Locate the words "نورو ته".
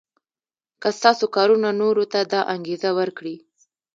1.81-2.19